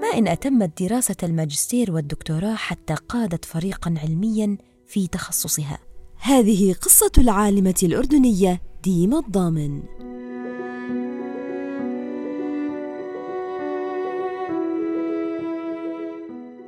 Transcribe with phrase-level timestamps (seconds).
[0.00, 4.56] ما إن أتمت دراسة الماجستير والدكتوراه حتى قادت فريقا علميا
[4.86, 5.78] في تخصصها.
[6.20, 9.82] هذه قصة العالمة الأردنية ديما الضامن.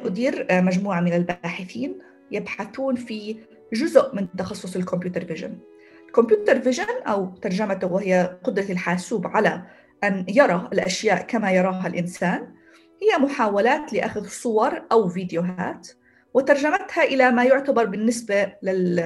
[0.05, 1.99] أدير مجموعة من الباحثين
[2.31, 3.37] يبحثون في
[3.73, 5.59] جزء من تخصص ال computer vision.
[6.13, 9.63] ال computer vision أو ترجمته وهي قدرة الحاسوب على
[10.05, 12.55] أن يرى الأشياء كما يراها الإنسان
[13.03, 15.89] هي محاولات لأخذ صور أو فيديوهات
[16.35, 18.97] وترجمتها إلى ما يعتبر بالنسبة لل...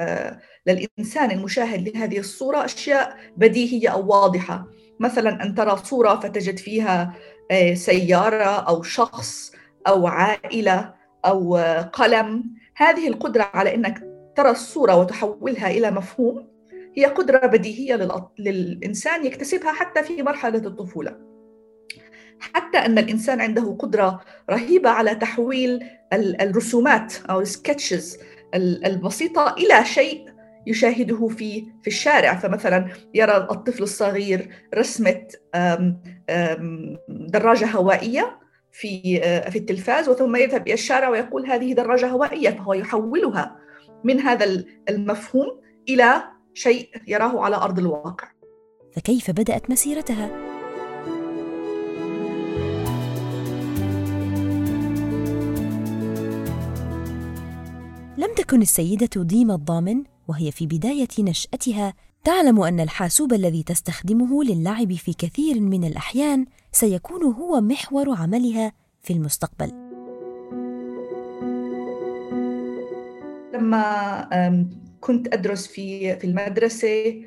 [0.67, 4.67] للإنسان المشاهد لهذه الصورة أشياء بديهية أو واضحة.
[5.01, 7.15] مثلا أن ترى صورة فتجد فيها
[7.51, 9.53] آه، سيارة أو شخص
[9.89, 10.95] أو عائلة
[11.25, 11.57] أو
[11.93, 12.45] قلم.
[12.77, 14.03] هذه القدرة على أنك
[14.37, 16.56] ترى الصورة وتحولها إلى مفهوم
[16.97, 21.17] هي قدرة بديهية للإنسان يكتسبها حتى في مرحلة الطفولة.
[22.41, 28.19] حتى أن الإنسان عنده قدرة رهيبة على تحويل الرسومات أو السكتشز
[28.55, 30.27] البسيطة إلى شيء
[30.67, 32.35] يشاهده في في الشارع.
[32.35, 35.27] فمثلا يرى الطفل الصغير رسمة
[37.09, 38.39] دراجة هوائية
[38.73, 43.57] في في التلفاز وثم يذهب إلى الشارع ويقول هذه دراجة هوائية فهو يحولها
[44.05, 46.23] من هذا المفهوم إلى
[46.57, 48.29] شيء يراه على أرض الواقع
[48.93, 50.27] فكيف بدأت مسيرتها؟
[58.19, 64.93] لم تكن السيدة ديما الضامن وهي في بداية نشأتها تعلم أن الحاسوب الذي تستخدمه للعب
[64.93, 69.73] في كثير من الأحيان سيكون هو محور عملها في المستقبل.
[73.55, 74.29] لما
[75.07, 77.23] كنت أدرس في في المدرسة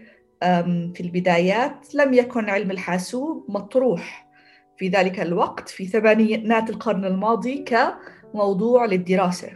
[0.93, 1.95] في البدايات.
[1.95, 4.29] لم يكن علم الحاسوب مطروح.
[4.77, 9.49] في ذلك الوقت في ثمانينات القرن الماضي كموضوع للدراسة.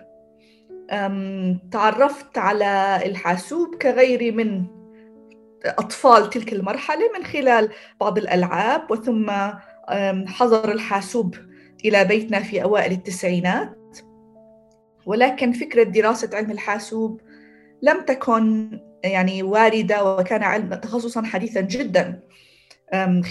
[1.71, 4.65] تعرفت على الحاسوب كغيري من
[5.65, 7.69] أطفال تلك المرحلة من خلال
[8.02, 9.31] بعض الألعاب وثم
[10.27, 11.36] حضر الحاسوب
[11.86, 13.98] إلى بيتنا في أوائل التسعينات.
[15.05, 17.21] ولكن فكرة دراسة علم الحاسوب
[17.83, 18.70] لم تكن
[19.04, 22.23] يعني واردة وكان علم تخصصا حديثا جدا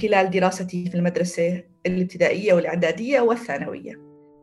[0.03, 3.93] خلال دراستي في المدرسة الابتدائية والإعدادية والثانوية.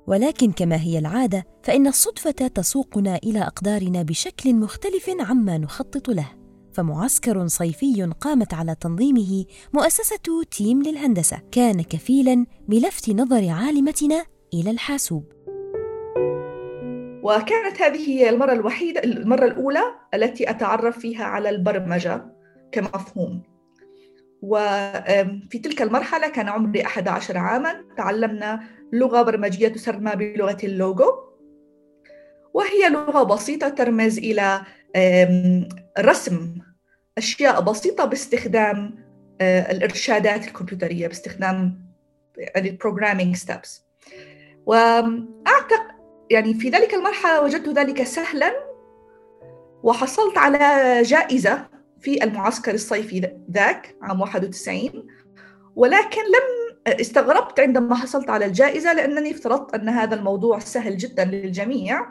[0.08, 6.28] ولكن كما هي العادة فإن الصدفة تسوقنا إلى أقدارنا بشكل مختلف عما نخطط له.
[6.74, 15.24] فمعسكر صيفي قامت على تنظيمه مؤسسة تيم للهندسة كان كفيلا بلفت نظر عالمتنا إلى الحاسوب.
[17.24, 22.25] وكانت هذه هي المرة الوحيدة المرة الأولى التي أتعرف فيها على البرمجة
[22.72, 23.44] كمفهوم.
[24.41, 28.63] وفي تلك المرحلة كان عمري 11 عاما تعلمنا
[28.94, 31.12] لغة برمجية تسمى بلغة اللوجو.
[32.53, 34.62] وهي لغة بسيطة ترمز إلى
[36.00, 36.56] رسم
[37.18, 38.96] أشياء بسيطة باستخدام
[39.41, 41.86] الإرشادات الكمبيوترية باستخدام
[42.57, 43.84] ال programming steps
[44.66, 45.99] وأعتقد
[46.29, 48.53] يعني في ذلك المرحلة وجدت ذلك سهلا
[49.84, 51.67] وحصلت على جائزة
[52.00, 55.07] في المعسكر الصيفي ذاك عام 91
[55.75, 62.06] ولكن لم استغربت عندما حصلت على الجائزة لأنني افترضت أن هذا الموضوع سهل جدا للجميع.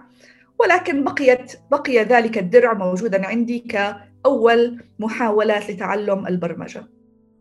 [0.61, 6.87] ولكن بقيت بقي ذلك الدرع موجودا عندي كأول محاولات لتعلم البرمجة.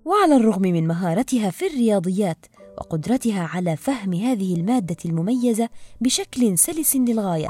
[0.06, 2.46] وعلى الرغم من مهارتها في الرياضيات
[2.78, 5.70] وقدرتها على فهم هذه المادة المميزة
[6.02, 7.48] بشكل سلس للغاية.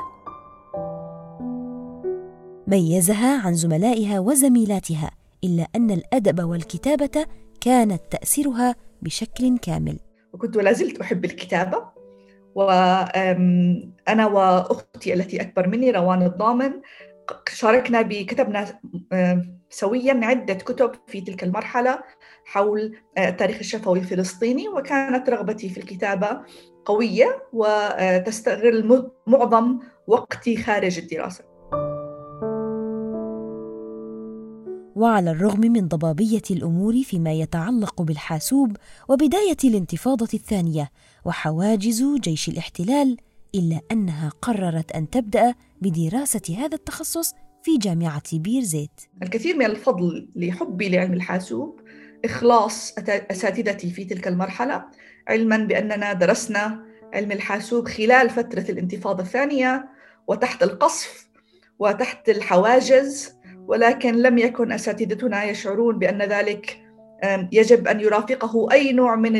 [2.67, 5.11] ميزها عن زملائها وزميلاتها
[5.43, 7.25] إلا أن الأدب والكتابة
[7.61, 9.99] كانت تأثيرها بشكل كامل.
[10.33, 11.83] وكنت ولا زلت أحب الكتابة
[12.55, 16.71] وأنا وأختي التي أكبر مني روان الضامن
[17.53, 18.79] شاركنا بكتبنا
[19.69, 21.99] سويا عدة كتب في تلك المرحلة
[22.47, 26.41] حول التاريخ آه، الشفوي الفلسطيني وكانت رغبتي في الكتابة
[26.85, 31.43] قوية وتستغل معظم وقتي خارج الدراسة
[34.95, 38.77] وعلى الرغم من ضبابية الأمور فيما يتعلق بالحاسوب
[39.09, 40.89] وبداية الانتفاضة الثانية
[41.25, 43.17] وحواجز جيش الاحتلال
[43.55, 47.33] إلا أنها قررت أن تبدأ بدراسة هذا التخصص
[47.63, 49.01] في جامعة بير زيت.
[49.23, 51.79] الكثير من الفضل لحبي لعلم الحاسوب
[52.27, 52.95] إخلاص
[53.31, 54.85] أساتذتي في تلك المرحلة
[55.27, 56.83] علما بأننا درسنا
[57.13, 59.89] علم الحاسوب خلال فترة الانتفاضة الثانية
[60.27, 61.27] وتحت القصف
[61.79, 63.37] وتحت الحواجز
[63.67, 66.79] ولكن لم يكن أساتذتنا يشعرون بأن ذلك
[67.51, 69.35] يجب أن يرافقه أي نوع من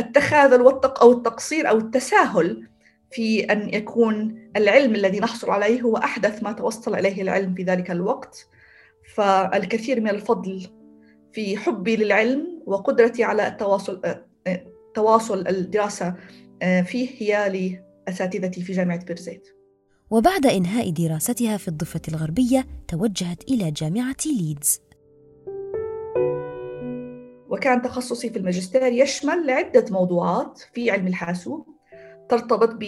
[0.00, 2.68] التخاذل أو التقصير أو التساهل
[3.10, 7.90] في أن يكون العلم الذي نحصل عليه هو أحدث ما توصل إليه العلم في ذلك
[7.90, 8.46] الوقت.
[9.14, 10.66] فالكثير من الفضل
[11.32, 14.02] في حبي للعلم وقدرتي على التواصل
[14.94, 16.14] تواصل الدراسة
[16.60, 17.48] فيه هي
[18.06, 19.48] لأساتذتي في جامعة بيرزيت.
[20.10, 24.80] وبعد إنهاء دراستها في الضفة الغربية توجهت إلى جامعة ليدز.
[27.48, 31.66] وكان تخصصي في الماجستير يشمل عدة موضوعات في علم الحاسوب
[32.28, 32.78] ترتبط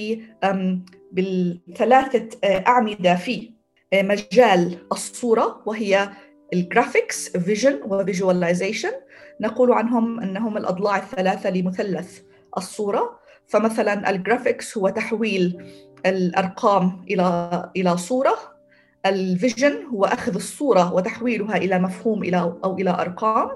[1.13, 3.53] بالثلاثة أعمدة في
[3.95, 6.11] مجال الصورة وهي
[6.53, 8.93] ال graphics vision و visualization
[9.41, 12.21] نقول عنهم أنهم الأضلاع الثلاثة لمثلث
[12.57, 13.19] الصورة.
[13.47, 15.65] فمثلا ال graphics هو تحويل
[16.07, 18.35] الأرقام إلى إلى صورة.
[19.07, 23.49] ال vision هو أخذ الصورة وتحويلها إلى مفهوم إلى أو إلى أرقام.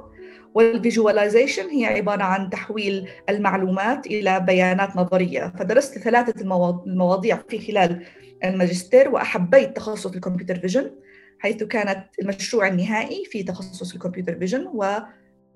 [0.54, 5.52] وال visualization هي عبارة عن تحويل المعلومات إلى بيانات نظرية.
[5.58, 6.40] فدرست ثلاثة
[6.86, 8.06] المواضيع في خلال
[8.44, 10.90] الماجستير وأحبيت تخصص ال computer vision.
[11.38, 14.66] حيث كانت المشروع النهائي في تخصص ال computer vision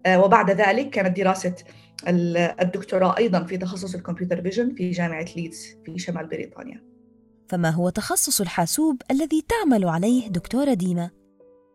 [0.09, 1.55] وبعد ذلك كانت دراسة
[2.09, 6.91] الدكتوراه أيضا في تخصص ال computer vision في جامعة ليدز في شمال بريطانيا
[7.49, 11.11] فما هو تخصص الحاسوب الذي تعمل عليه دكتورة ديما؟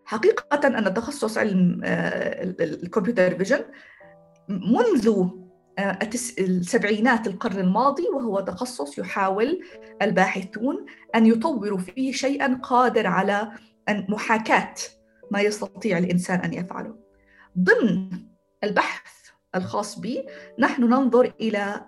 [0.06, 3.66] حقيقة أن تخصص علم آه، الكمبيوتر فيجن
[4.50, 5.30] منذ
[5.80, 6.00] آه،
[6.40, 9.60] السبعينات القرن الماضي وهو تخصص يحاول
[10.02, 10.86] الباحثون
[11.16, 13.52] أن يطوروا فيه شيئا قادر على
[13.90, 14.74] محاكاة
[15.32, 16.96] ما يستطيع الإنسان أن يفعله.
[17.60, 18.10] ضمن
[18.64, 19.16] البحث
[19.56, 20.26] الخاص بي
[20.60, 21.82] نحن ننظر إلى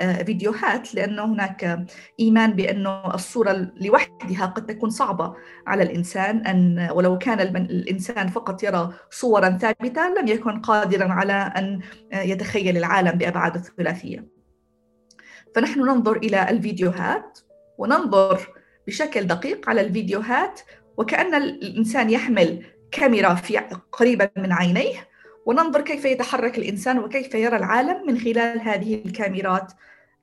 [0.00, 1.86] الفيديوهات لأن هناك
[2.20, 5.34] إيمان بأن الصورة لوحدها قد تكون صعبة
[5.66, 11.80] على الإنسان أن ولو كان الإنسان فقط يرى صورا ثابتة لم يكن قادرا على أن
[12.12, 14.28] يتخيل العالم بأبعاد الثلاثية.
[15.54, 17.38] فنحن ننظر إلى الفيديوهات
[17.78, 18.48] وننظر
[18.86, 20.60] بشكل دقيق على الفيديوهات
[21.00, 22.62] وكأن الإنسان يحمل
[22.92, 23.58] كاميرا في
[23.92, 25.08] قريبا من عينيه
[25.46, 29.72] وننظر كيف يتحرك الإنسان وكيف يرى العالم من خلال هذه الكاميرات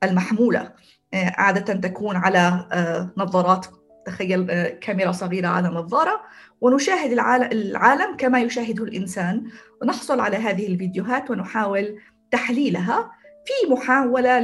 [0.02, 0.72] المحمولة.
[1.14, 3.66] آه، عادة تكون على آه، نظارات.
[4.06, 6.20] تخيل آه، كاميرا صغيرة على نظارة
[6.60, 7.12] ونشاهد
[7.52, 9.44] العالم كما يشاهده الإنسان.
[9.82, 11.98] ونحصل على هذه الفيديوهات ونحاول
[12.30, 13.10] تحليلها
[13.44, 14.40] في محاولة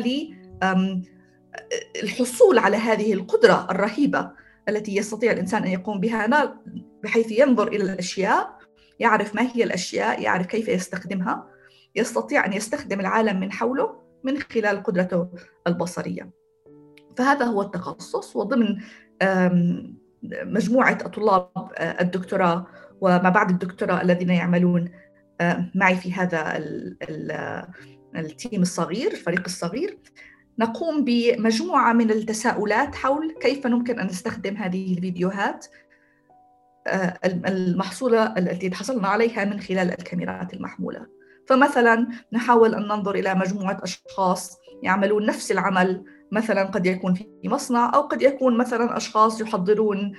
[2.03, 4.44] للحصول على هذه القدرة الرهيبة.
[4.69, 6.55] التي يستطيع الإنسان أن يقوم بها
[7.03, 8.59] بحيث ينظر إلى الأشياء
[9.01, 11.47] يعرف ما هي الأشياء يعرف كيف يستخدمها
[11.97, 15.29] يستطيع أن يستخدم العالم من حوله من خلال قدرته
[15.67, 16.31] البصرية.
[17.17, 18.79] فهذا هو التخصص وضمن
[20.45, 22.67] مجموعة طلاب آه، الدكتوراه
[23.01, 24.91] وما بعد الدكتوراه الذين يعملون
[25.75, 26.57] معي في هذا
[28.17, 29.99] التيم الصغير الفريق الصغير.
[30.59, 35.67] نقوم بمجموعة من التساؤلات حول كيف ممكن أن نستخدم هذه الفيديوهات
[36.87, 41.07] آه، المحصولة التي حصلنا عليها من خلال الكاميرات المحمولة.
[41.47, 47.93] فمثلا نحاول أن ننظر إلى مجموعة أشخاص يعملون نفس العمل مثلا قد يكون في مصنع
[47.95, 50.13] أو قد يكون مثلا أشخاص يحضرون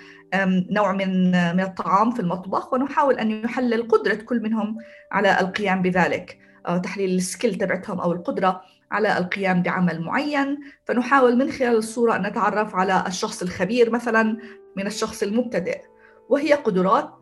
[0.71, 4.77] نوع من من الطعام في المطبخ ونحاول أن يحلل قدرة كل منهم
[5.11, 8.61] على القيام بذلك أو تحليل السكيل تبعتهم أو القدرة.
[8.91, 10.59] على القيام بعمل معين.
[10.85, 14.37] فنحاول من خلال الصورة أن نتعرف على الشخص الخبير مثلا
[14.77, 15.81] من الشخص المبتدئ
[16.29, 17.13] وهي قدرات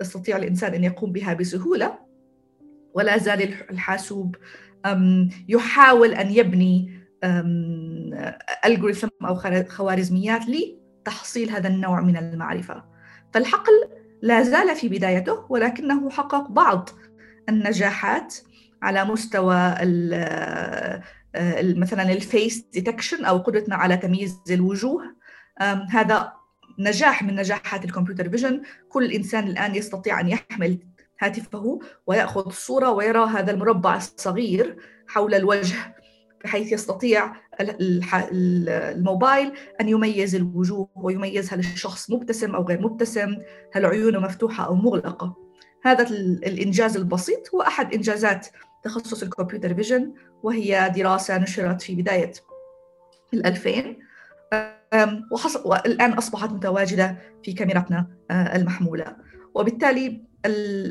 [0.00, 1.98] يستطيع الإنسان أن يقوم بها بسهولة.
[2.94, 4.36] ولا زال الحاسوب
[5.48, 6.98] يحاول أن يبني
[8.66, 9.34] algorithm أو
[9.68, 12.84] خوارزميات لتحصيل هذا النوع من المعرفة.
[13.34, 13.72] فالحقل
[14.22, 16.90] لا زال في بدايته ولكنه حقق بعض
[17.48, 18.34] النجاحات
[18.82, 19.74] على مستوى
[21.62, 25.02] مثلا ال face detection أو قدرتنا على تمييز الوجوه.
[25.90, 26.32] هذا
[26.78, 28.62] نجاح من نجاحات ال computer vision.
[28.88, 30.78] كل إنسان الآن يستطيع أن يحمل
[31.20, 34.76] هاتفه ويأخذ الصورة ويرى هذا المربع الصغير
[35.08, 35.76] حول الوجه
[36.44, 43.36] بحيث يستطيع الموبايل أن يميز الوجوه ويميز هل الشخص مبتسم أو غير مبتسم
[43.72, 45.36] هل عيونه مفتوحة أو مغلقة.
[45.84, 46.08] هذا
[46.46, 47.54] الإنجاز البسيط.
[47.54, 48.46] هو أحد إنجازات
[48.84, 50.12] تخصص ال computer vision
[50.42, 52.32] وهي دراسة نشرت في بداية
[53.34, 53.98] الألفين.
[55.64, 59.16] والآن أصبحت متواجدة في كاميراتنا آه، المحمولة.
[59.54, 60.24] وبالتالي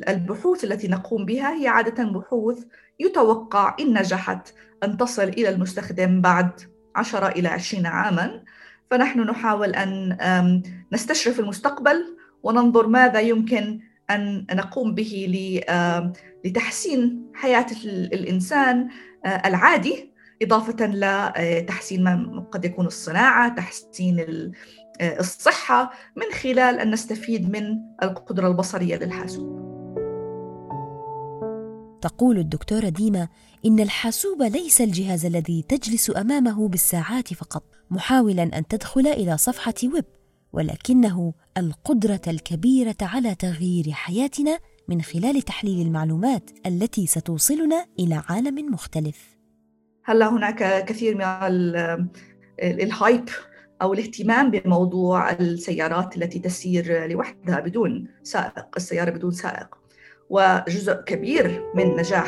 [0.10, 2.64] البحوث التي نقوم بها هي عادة بحوث
[3.00, 4.54] يتوقع إن نجحت
[4.84, 6.52] أن تصل إلى المستخدم بعد
[6.96, 8.44] 10 إلى 20 عاماً.
[8.92, 10.64] فنحن نحاول أن
[10.94, 15.34] نستشرف المستقبل وننظر ماذا يمكن أن نقوم به
[16.46, 18.90] لتحسين حياة الإنسان
[19.26, 24.26] العادي إضافة لتحسين ما قد يكون الصناعة تحسين
[25.02, 29.68] الصحة من خلال أن نستفيد من القدرة البصرية للحاسوب.
[32.02, 33.28] تقول الدكتورة ديما
[33.66, 40.06] إن الحاسوب ليس الجهاز الذي تجلس أمامه بالساعات فقط محاولا أن تدخل إلى صفحة ويب.
[40.58, 49.38] ولكنه القدرة الكبيرة على تغيير حياتنا من خلال تحليل المعلومات التي ستوصلنا إلى عالم مختلف.
[50.06, 51.24] هلا هناك كثير من
[52.60, 53.30] الهايب
[53.82, 59.68] أو الاهتمام بموضوع السيارات التي تسير لوحدها بدون سائق السيارة بدون سائق.
[60.30, 62.28] وجزء كبير من نجاح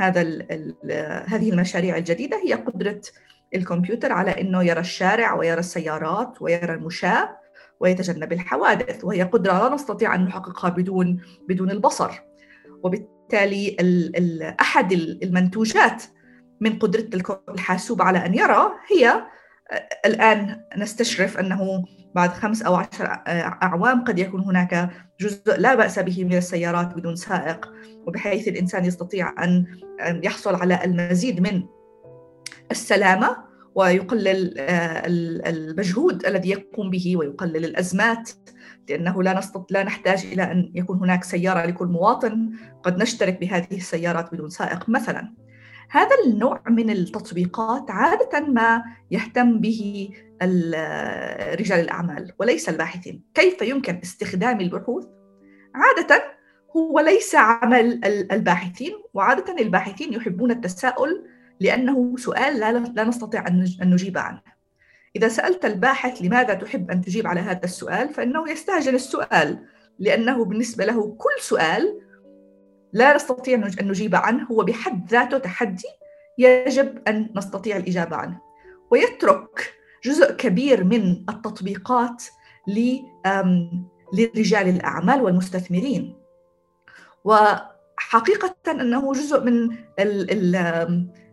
[0.00, 0.20] هذا
[1.26, 3.00] هذه المشاريع الجديدة هي قدرة
[3.54, 7.47] الكمبيوتر على أنه يرى الشارع ويرى السيارات ويرى المشاة
[7.80, 12.10] ويتجنب الحوادث وهي قدرة لا نستطيع أن نحققها بدون بدون البصر.
[12.82, 16.02] وبالتالي ال ال أحد المنتوجات
[16.60, 17.08] من قدرة
[17.48, 19.22] الحاسوب على أن يرى هي
[20.06, 23.22] الآن نستشرف أنه بعد خمس أو عشر
[23.62, 27.72] أعوام قد يكون هناك جزء لا بأس به من السيارات بدون سائق.
[28.06, 29.66] وبحيث الإنسان يستطيع أن
[30.22, 31.62] يحصل على المزيد من
[32.70, 34.54] السلامة ويقلل
[35.46, 38.30] المجهود الذي يقوم به ويقلل الأزمات
[38.88, 42.50] لأنه لا لا نحتاج إلى أن يكون هناك سيارة لكل مواطن.
[42.82, 45.34] قد نشترك بهذه السيارات بدون سائق مثلاً.
[45.90, 50.10] هذا النوع من التطبيقات عادة ما يهتم به
[51.60, 53.22] رجال الأعمال وليس الباحثين.
[53.34, 55.06] كيف يمكن استخدام البحوث؟
[55.74, 56.24] عادة
[56.76, 58.00] هو ليس عمل
[58.32, 61.24] الباحثين وعادة الباحثين يحبون التساؤل
[61.60, 62.58] لأنه سؤال
[62.94, 64.40] لا نستطيع أن نجيب عنه.
[65.16, 69.58] إذا سألت الباحث لماذا تحب أن تجيب على هذا السؤال فإنه يستعجل السؤال
[69.98, 72.00] لأنه بالنسبة له كل سؤال
[72.92, 75.88] لا نستطيع أن نجيب عنه هو بحد ذاته تحدي
[76.38, 78.40] يجب أن نستطيع الإجابة عنه.
[78.90, 79.74] ويترك
[80.04, 82.24] جزء كبير من التطبيقات
[84.12, 86.16] لرجال الأعمال والمستثمرين.
[87.24, 89.76] وحقيقة أنه جزء من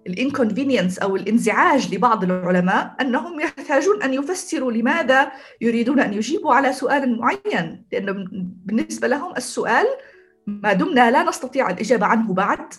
[0.08, 5.32] الإنكونفينينس أو الانزعاج لبعض العلماء أنهم يحتاجون أن يفسروا لماذا
[5.62, 8.28] يريدون أن يجيبوا على سؤال معين لأن
[8.66, 9.86] بالنسبة لهم السؤال
[10.48, 12.74] ما دمنا لا نستطيع الإجابة عنه بعد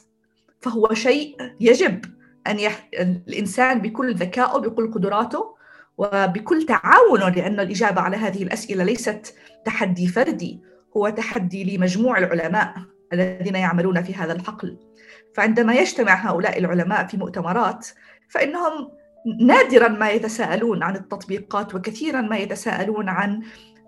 [0.61, 2.05] فهو شيء يجب
[2.47, 2.89] أن يح...
[3.29, 5.57] الإنسان بكل ذكائه بكل قدراته
[5.99, 10.61] وبكل تعاونه لأن الإجابة على هذه الأسئلة ليست تحدي فردي
[10.97, 12.75] هو تحدي لمجموع العلماء.
[13.13, 14.79] الذين يعملون في هذا الحقل.
[15.35, 17.87] فعندما يجتمع هؤلاء العلماء في مؤتمرات
[18.29, 18.91] فإنهم
[19.41, 23.43] نادرا ما يتساءلون عن التطبيقات وكثيرا ما يتساءلون عن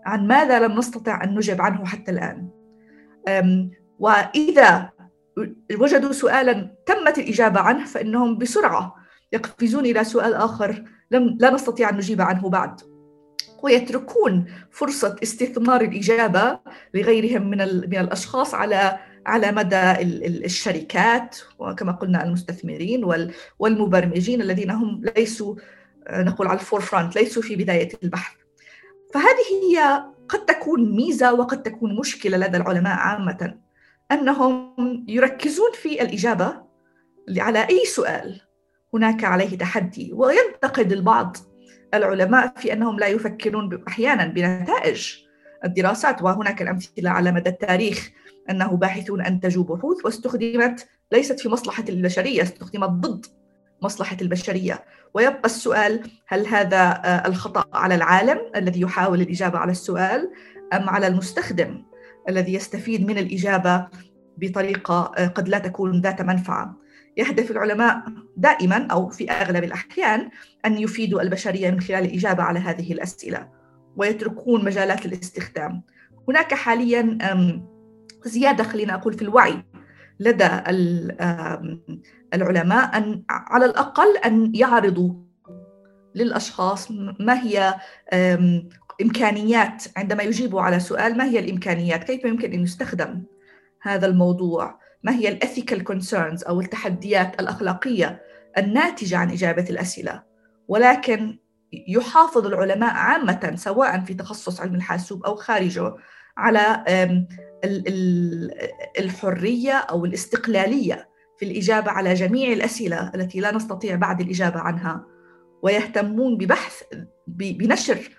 [0.06, 2.48] عن ماذا لم نستطع أن نجب عنه حتى الآن.
[3.98, 4.90] وإذا
[5.80, 8.94] وجدوا سؤالا تمت الإجابة عنه فإنهم بسرعة
[9.32, 12.80] يقفزون إلى سؤال آخر لم لا نستطيع أن نجيب عنه بعد.
[13.62, 16.58] ويتركون فرصة استثمار الإجابة
[16.94, 18.98] لغيرهم من من الأشخاص على
[19.28, 19.92] على مدى
[20.44, 23.04] الشركات وكما قلنا المستثمرين
[23.58, 25.54] والمبرمجين الذين هم ليسوا
[26.10, 28.36] نقول على الفور فرونت ليسوا في بداية البحث.
[29.14, 33.54] فهذه هي قد تكون ميزة وقد تكون مشكلة لدى العلماء عامة
[34.12, 34.74] أنهم
[35.08, 36.62] يركزون في الإجابة
[37.38, 38.40] على أي سؤال
[38.94, 40.12] هناك عليه تحدي.
[40.12, 41.36] وينتقد البعض
[41.94, 45.14] العلماء في أنهم لا يفكرون أحيانا بنتائج
[45.64, 48.10] الدراسات وهناك الأمثلة على مدى التاريخ.
[48.50, 53.26] أنه باحثون أنتجوا بحوث واستخدمت ليست في مصلحة البشرية استخدمت ضد
[53.82, 54.84] مصلحة البشرية.
[55.14, 60.30] ويبقى السؤال هل هذا الخطأ على العالم الذي يحاول الإجابة على السؤال
[60.72, 61.82] أم على المستخدم
[62.28, 63.86] الذي يستفيد من الإجابة
[64.38, 65.02] بطريقة
[65.34, 66.76] قد لا تكون ذات منفعة؟
[67.16, 68.02] يهدف العلماء
[68.36, 70.28] دائما أو في أغلب الأحيان
[70.66, 73.48] أن يفيدوا البشرية من خلال الإجابة على هذه الأسئلة
[73.96, 75.82] ويتركون مجالات الاستخدام.
[76.28, 77.18] هناك حاليا
[78.24, 79.64] زيادة خلينا أقول في الوعي
[80.20, 80.48] لدى
[82.34, 85.14] العلماء أن على الأقل أن يعرضوا
[86.14, 87.74] للأشخاص ما هي
[89.02, 93.22] إمكانيات عندما يجيبوا على سؤال ما هي الإمكانيات؟ كيف يمكن أن يستخدم
[93.82, 98.22] هذا الموضوع؟ ما هي الethical concerns أو التحديات الأخلاقية
[98.58, 100.22] الناتجة عن إجابة الأسئلة؟
[100.68, 101.38] ولكن
[101.72, 105.94] يحافظ العلماء عامة سواء في تخصص علم الحاسوب أو خارجه
[106.38, 106.84] على
[108.98, 115.04] الحرية أو الاستقلالية في الإجابة على جميع الأسئلة التي لا نستطيع بعد الإجابة عنها
[115.62, 116.82] ويهتمون ببحث
[117.26, 118.10] بنشر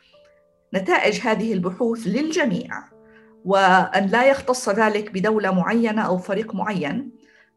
[0.74, 2.84] نتائج هذه البحوث للجميع
[3.46, 7.12] وأن لا يختص ذلك بدولة معينة أو فريق معين.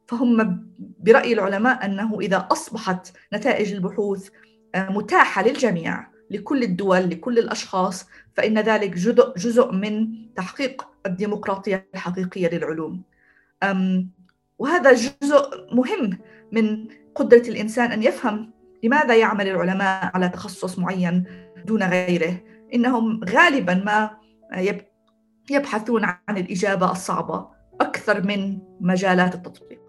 [0.07, 4.29] فهم برأي العلماء أنه إذا أصبحت نتائج البحوث
[4.77, 6.12] متاحة للجميع.
[6.33, 13.03] لكل الدول لكل الأشخاص فإن ذلك جزء, جزء من تحقيق الديمقراطية الحقيقية للعلوم.
[14.59, 16.19] وهذا جزء مهم
[16.53, 18.51] من قدرة الإنسان أن يفهم
[18.83, 21.25] لماذا يعمل العلماء على تخصص معين
[21.65, 22.41] دون غيره.
[22.75, 24.11] إنهم غالبا ما
[25.51, 27.49] يبحثون عن الإجابة الصعبة
[27.81, 29.81] أكثر من مجالات التطبيق.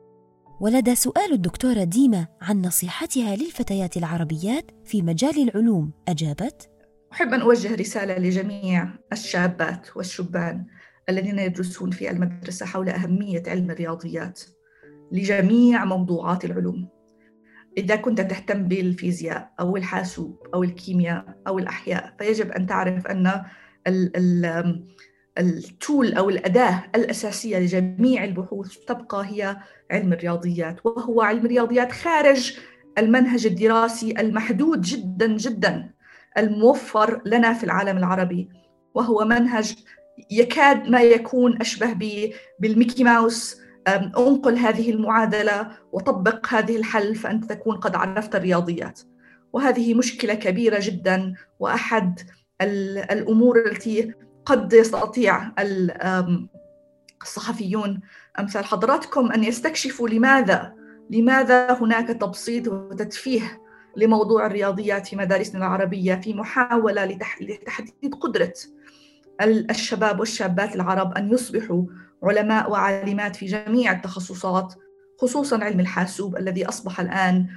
[0.60, 5.92] ولدى سؤال الدكتورة ديما عن نصيحتها للفتيات العربيات في مجال العلوم.
[6.08, 6.70] أجابت
[7.14, 10.66] أحب أن أوجه رسالة لجميع الشابات والشبان
[11.10, 14.42] الذين يدرسون في المدرسة حول أهمية علم الرياضيات
[15.12, 16.90] لجميع موضوعات العلوم.
[17.78, 23.44] إذا كنت تهتم بالفيزياء أو الحاسوب أو الكيمياء أو الأحياء فيجب أن تعرف أن
[25.38, 29.58] التول أو الأداة الأساسية لجميع البحوث تبقى هي
[29.92, 32.58] علم الرياضيات وهو علم الرياضيات خارج
[32.98, 35.90] المنهج الدراسي المحدود جدا جدا
[36.38, 38.50] الموفر لنا في العالم العربي
[38.94, 39.76] وهو منهج
[40.32, 47.96] يكاد ما يكون أشبه بالميكي ماوس أنقل هذه المعادلة وطبق هذه الحل فأنت تكون قد
[47.96, 49.00] عرفت الرياضيات.
[49.54, 52.20] وهذه مشكلة كبيرة جدا وأحد
[52.62, 54.14] الأمور التي
[54.46, 55.52] قد يستطيع
[57.24, 58.00] الصحفيون
[58.40, 60.74] أمثال حضراتكم أن يستكشفوا لماذا
[61.10, 63.62] لماذا هناك تبسيط وتدفيه
[63.98, 67.06] لموضوع الرياضيات في مدارسنا العربية في محاولة
[67.42, 68.54] لتحديد قدرة
[69.42, 71.84] الشباب والشابات العرب أن يصبحوا
[72.24, 74.74] علماء وعالمات في جميع التخصصات
[75.22, 77.48] خصوصا علم الحاسوب الذي أصبح الآن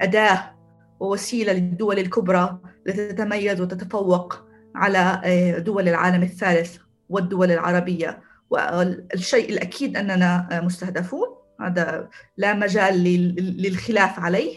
[0.00, 0.54] أداة
[1.00, 4.44] ووسيلة للدول الكبرى لتتميز وتتفوق.
[4.74, 6.76] على آه، دول العالم الثالث
[7.08, 8.20] والدول العربية.
[8.50, 11.28] والشيء الأكيد أننا مستهدفون
[11.60, 13.04] هذا لا مجال
[13.36, 14.56] للخلاف عليه.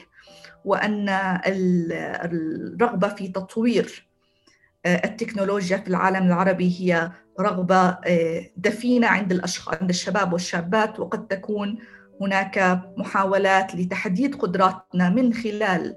[0.66, 1.06] وأن
[1.46, 4.08] الرغبة في تطوير
[4.86, 11.00] آه، التكنولوجيا في العالم العربي هي رغبة آه، دفينة عند الأشخاص عند الشباب والشابات.
[11.00, 11.78] وقد تكون
[12.22, 15.96] هناك محاولات لتحديد قدراتنا من خلال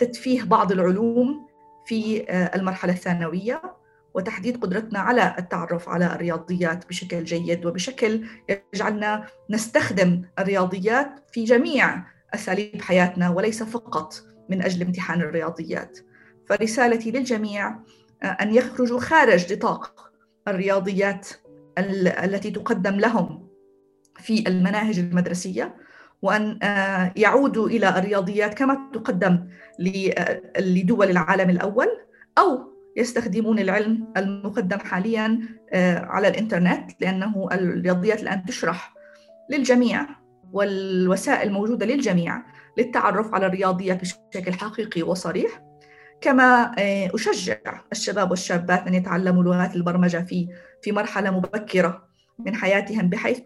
[0.00, 1.45] تدفيه بعض العلوم
[1.86, 3.62] في آه، المرحلة الثانوية
[4.14, 8.26] وتحديد قدرتنا على التعرف على الرياضيات بشكل جيد وبشكل
[8.74, 14.14] يجعلنا نستخدم الرياضيات في جميع أساليب حياتنا وليس فقط
[14.50, 15.98] من أجل امتحان الرياضيات.
[16.48, 17.68] فرسالتي للجميع
[18.22, 20.10] آه، أن يخرجوا خارج نطاق
[20.48, 21.28] الرياضيات
[21.78, 23.48] التي تقدم لهم
[24.16, 25.76] في المناهج المدرسية
[26.26, 29.48] وأن آه، يعودوا إلى الرياضيات كما تقدم
[30.58, 31.88] لدول العالم الأول
[32.38, 35.40] أو يستخدمون العلم المقدم حاليا
[35.72, 38.94] آه، على الإنترنت لأنه الرياضيات الآن تشرح
[39.50, 40.06] للجميع
[40.52, 42.42] والوسائل موجودة للجميع
[42.78, 45.62] للتعرف على الرياضيات بشكل حقيقي وصريح.
[46.20, 50.48] كما آه، أشجع الشباب والشابات أن يتعلموا لغات البرمجة في
[50.82, 52.08] في مرحلة مبكرة
[52.38, 53.40] من حياتهم بحيث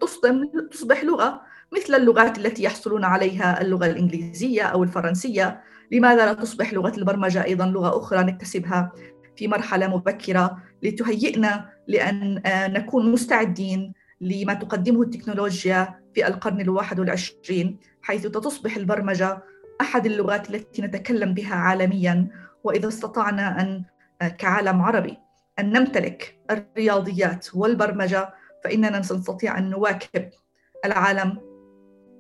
[0.71, 5.61] تصبح لغة مثل اللغات التي يحصلون عليها اللغة الإنجليزية أو الفرنسية.
[5.93, 8.93] لماذا لا تصبح لغة البرمجة أيضا لغة أخرى نكتسبها
[9.37, 17.79] في مرحلة مبكرة لتهيئنا لأن آه، نكون مستعدين لما تقدمه التكنولوجيا في القرن الواحد والعشرين
[18.03, 19.43] حيث تصبح البرمجة
[19.81, 22.29] أحد اللغات التي نتكلم بها عالميا
[22.65, 23.85] وإذا استطعنا أن
[24.23, 25.19] آه، كعالم عربي
[25.59, 30.31] أن نمتلك الرياضيات والبرمجة فإننا سنستطيع أن نواكب
[30.85, 31.50] العالم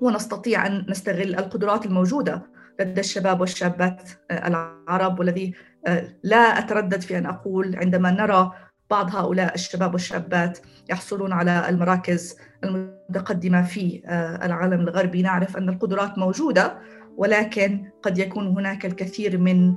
[0.01, 2.43] ونستطيع أن نستغل القدرات الموجودة
[2.81, 5.55] لدى الشباب والشابات آه، العرب والذي
[5.87, 8.53] آه، لا أتردد في أن أقول عندما نرى
[8.91, 10.59] بعض هؤلاء الشباب والشابات
[10.91, 15.23] يحصلون على المراكز المتقدمة في آه، العالم الغربي.
[15.23, 16.79] نعرف أن القدرات موجودة
[17.17, 19.75] ولكن قد يكون هناك الكثير من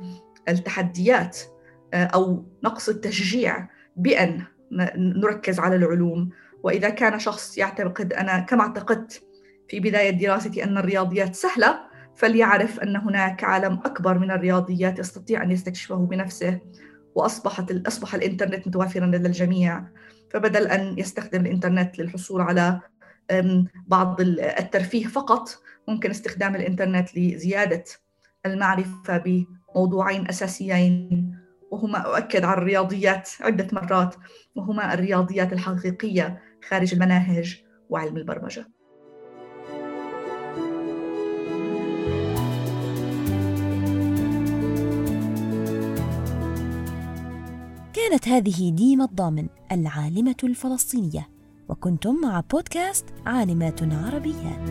[0.50, 1.40] التحديات
[1.94, 4.44] أو نقص التشجيع بأن
[4.96, 6.30] نركز على العلوم.
[6.64, 9.24] وإذا كان شخص يعتقد أنا كما اعتقدت
[9.68, 11.80] في بداية دراستي أن الرياضيات سهلة
[12.16, 16.60] فليعرف أن هناك عالم أكبر من الرياضيات يستطيع أن يستكشفه بنفسه
[17.16, 19.84] وأصبحت أصبح الإنترنت متوافرا لدى الجميع
[20.32, 22.80] فبدل أن يستخدم الإنترنت للحصول على
[23.88, 25.50] بعض الترفيه فقط
[25.88, 27.84] ممكن استخدام الإنترنت لزيادة
[28.46, 31.36] المعرفة بموضوعين أساسيين
[31.72, 34.16] وهما أؤكد على الرياضيات عدة مرات
[34.56, 38.66] وهما الرياضيات الحقيقية خارج المناهج وعلم البرمجة.
[48.10, 51.30] كانت هذه ديما الضامن العالمة الفلسطينية.
[51.70, 54.70] وكنتم مع بودكاست عالمات عربيات.